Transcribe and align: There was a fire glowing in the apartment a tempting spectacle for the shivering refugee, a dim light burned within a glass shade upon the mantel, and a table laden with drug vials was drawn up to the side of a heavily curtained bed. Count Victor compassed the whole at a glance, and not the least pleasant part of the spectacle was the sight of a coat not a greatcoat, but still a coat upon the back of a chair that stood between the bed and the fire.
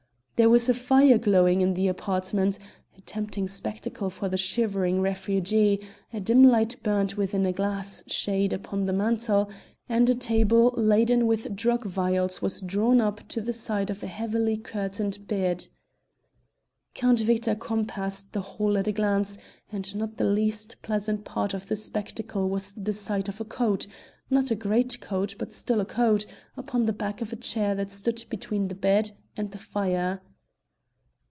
There 0.37 0.49
was 0.49 0.67
a 0.69 0.73
fire 0.73 1.19
glowing 1.19 1.61
in 1.61 1.75
the 1.75 1.87
apartment 1.87 2.57
a 2.97 3.01
tempting 3.01 3.47
spectacle 3.47 4.09
for 4.09 4.27
the 4.27 4.37
shivering 4.37 4.99
refugee, 4.99 5.79
a 6.11 6.19
dim 6.19 6.41
light 6.43 6.77
burned 6.81 7.13
within 7.13 7.45
a 7.45 7.53
glass 7.53 8.01
shade 8.07 8.51
upon 8.51 8.87
the 8.87 8.91
mantel, 8.91 9.51
and 9.87 10.09
a 10.09 10.15
table 10.15 10.73
laden 10.75 11.27
with 11.27 11.55
drug 11.55 11.83
vials 11.85 12.41
was 12.41 12.59
drawn 12.59 12.99
up 12.99 13.27
to 13.27 13.39
the 13.39 13.53
side 13.53 13.91
of 13.91 14.01
a 14.01 14.07
heavily 14.07 14.57
curtained 14.57 15.27
bed. 15.27 15.67
Count 16.95 17.19
Victor 17.19 17.53
compassed 17.53 18.33
the 18.33 18.41
whole 18.41 18.79
at 18.79 18.87
a 18.87 18.91
glance, 18.91 19.37
and 19.71 19.95
not 19.95 20.17
the 20.17 20.25
least 20.25 20.75
pleasant 20.81 21.23
part 21.23 21.53
of 21.53 21.67
the 21.67 21.75
spectacle 21.75 22.49
was 22.49 22.73
the 22.73 22.93
sight 22.93 23.29
of 23.29 23.39
a 23.41 23.45
coat 23.45 23.85
not 24.31 24.49
a 24.49 24.55
greatcoat, 24.55 25.35
but 25.37 25.53
still 25.53 25.79
a 25.79 25.85
coat 25.85 26.25
upon 26.57 26.87
the 26.87 26.93
back 26.93 27.21
of 27.21 27.31
a 27.31 27.35
chair 27.35 27.75
that 27.75 27.91
stood 27.91 28.25
between 28.31 28.69
the 28.69 28.75
bed 28.75 29.11
and 29.37 29.51
the 29.51 29.59
fire. 29.59 30.19